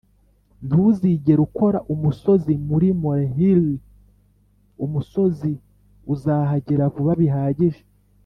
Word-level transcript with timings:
ntuzigere 0.65 1.39
ukora 1.47 1.79
umusozi 1.93 2.53
muri 2.67 2.87
molehill- 3.01 3.65
umusozi 4.85 5.51
uzahagera 6.13 6.91
vuba 6.95 7.13
bihagije 7.21 7.81